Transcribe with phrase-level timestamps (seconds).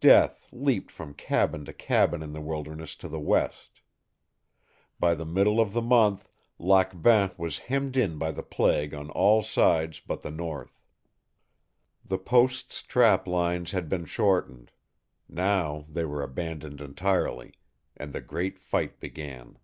[0.00, 3.82] Death leaped from cabin to cabin in the wilderness to the west.
[4.98, 6.26] By the middle of the month,
[6.58, 10.80] Lac Bain was hemmed in by the plague on all sides but the north.
[12.02, 14.72] The post's trap lines had been shortened;
[15.28, 17.52] now they were abandoned entirely,
[17.94, 19.58] and the great fight began.